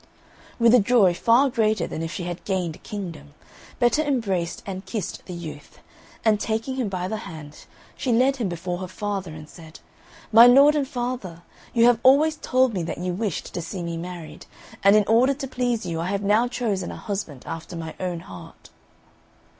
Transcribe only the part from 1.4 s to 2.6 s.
greater than if she had